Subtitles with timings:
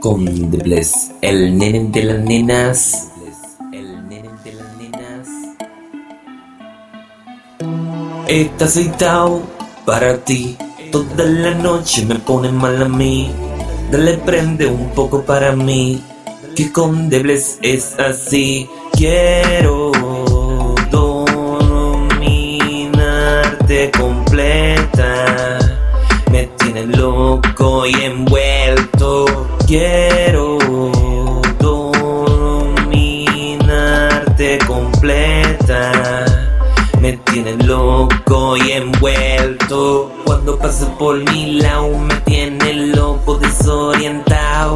[0.00, 3.08] con The Bless, el nene de las nenas.
[8.26, 9.42] Está aceitado
[9.84, 10.56] para ti.
[10.90, 13.30] Toda la noche me pone mal a mí.
[13.92, 16.02] Dale prende un poco para mí.
[16.56, 18.68] Que con es así.
[18.92, 19.92] Quiero
[20.90, 21.50] dominarte
[23.90, 25.58] completa.
[26.30, 28.89] Me tiene loco y envuelto.
[29.70, 30.58] Quiero
[31.60, 32.18] dominarte
[34.66, 36.24] completa.
[37.00, 40.10] Me tiene loco y envuelto.
[40.24, 44.74] Cuando pasas por mi lado me tiene loco desorientado.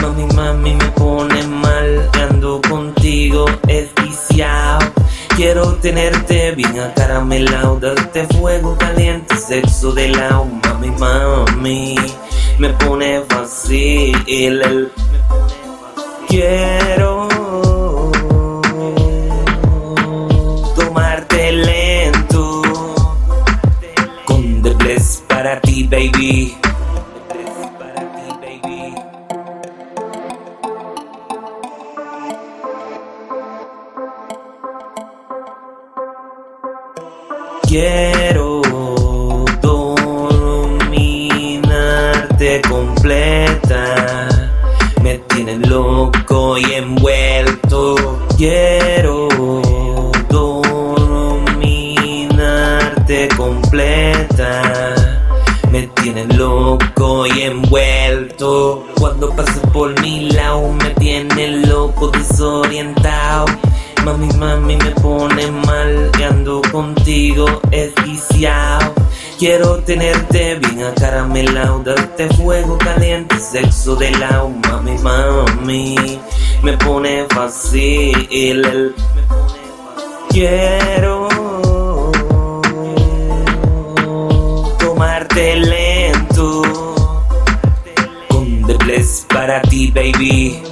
[0.00, 2.08] Mami, mami me pone mal.
[2.30, 4.90] Ando contigo esquiciado.
[5.36, 11.96] Quiero tenerte bien acaramelado, darte fuego caliente, sexo de lado, mami, mami,
[12.60, 14.14] me pone fácil.
[14.28, 14.92] el-
[16.28, 17.28] Quiero
[20.76, 22.62] tomarte lento
[24.26, 26.54] con The Bless para ti, baby.
[37.62, 38.49] Quiero
[42.62, 44.28] completa.
[45.02, 48.18] Me tiene loco y envuelto.
[48.36, 49.28] Quiero
[50.28, 51.68] dominarte
[53.36, 54.94] completa.
[55.70, 58.86] Me tiene loco y envuelto.
[58.98, 63.46] Cuando pasas por mi lado me tiene loco desorientado.
[64.04, 68.99] Mami, mami me pone mal, que ando contigo esquiciado.
[69.40, 75.96] Quiero tenerte bien acaramelado, darte fuego caliente, sexo de lado, mami, mami,
[76.62, 78.94] me pone fácil.
[80.28, 81.26] Quiero
[84.78, 86.62] tomarte lento
[88.28, 90.62] con The Bless para ti, baby.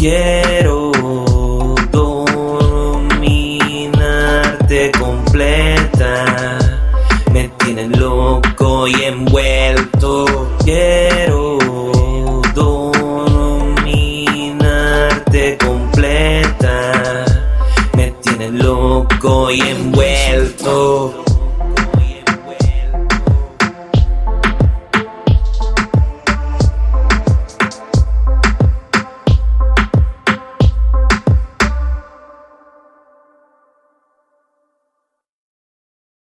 [0.00, 0.90] Quiero
[1.92, 2.40] dominarte
[4.98, 6.58] completa.
[7.30, 10.48] Me tiene loco y envuelto.
[10.64, 11.58] Quiero
[12.54, 13.98] dominarte
[15.58, 17.26] completa.
[17.94, 21.24] Me tiene loco y envuelto.